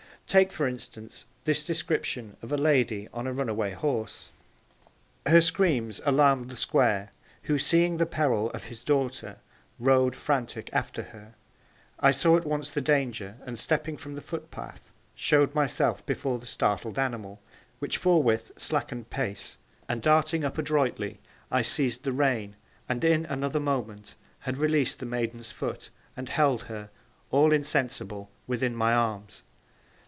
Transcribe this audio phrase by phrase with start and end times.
[0.27, 4.29] Take, for instance, this description of a lady on a runaway horse:
[5.25, 7.11] Her screams alarmed the Squire,
[7.43, 9.39] who seeing the peril of his daughter,
[9.77, 11.35] rode frantic after her.
[11.99, 16.45] I saw at once the danger, and stepping from the footpath, show'd myself before the
[16.45, 17.41] startled animal,
[17.79, 19.57] which forthwith slackened pace,
[19.89, 21.19] and darting up adroitly,
[21.51, 22.55] I seized the rein,
[22.87, 26.89] and in another moment, had released the maiden's foot, and held her,
[27.31, 29.43] all insensible, within my arms.